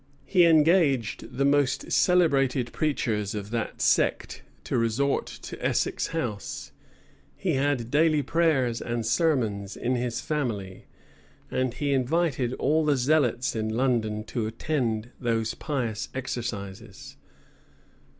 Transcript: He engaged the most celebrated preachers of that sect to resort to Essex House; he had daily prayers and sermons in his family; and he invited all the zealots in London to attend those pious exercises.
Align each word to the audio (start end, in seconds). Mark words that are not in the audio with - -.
He 0.25 0.45
engaged 0.45 1.37
the 1.37 1.45
most 1.45 1.91
celebrated 1.91 2.73
preachers 2.73 3.35
of 3.35 3.51
that 3.51 3.81
sect 3.83 4.41
to 4.63 4.75
resort 4.75 5.27
to 5.43 5.63
Essex 5.63 6.07
House; 6.07 6.71
he 7.35 7.53
had 7.53 7.91
daily 7.91 8.23
prayers 8.23 8.81
and 8.81 9.05
sermons 9.05 9.77
in 9.77 9.93
his 9.93 10.19
family; 10.19 10.87
and 11.51 11.75
he 11.75 11.93
invited 11.93 12.53
all 12.55 12.83
the 12.83 12.97
zealots 12.97 13.55
in 13.55 13.69
London 13.77 14.23
to 14.23 14.47
attend 14.47 15.11
those 15.19 15.53
pious 15.53 16.09
exercises. 16.15 17.15